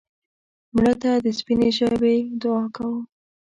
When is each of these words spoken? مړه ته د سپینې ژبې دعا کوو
مړه 0.75 0.93
ته 1.01 1.11
د 1.25 1.27
سپینې 1.39 1.69
ژبې 1.77 2.15
دعا 2.41 2.63
کوو 2.75 2.99